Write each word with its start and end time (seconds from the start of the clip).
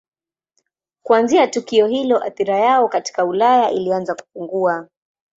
Kuanzia 1.03 1.47
tukio 1.47 1.87
hilo 1.87 2.23
athira 2.23 2.59
yao 2.59 2.87
katika 2.89 3.25
Ulaya 3.25 3.71
ilianza 3.71 4.15
kupungua. 4.15 4.87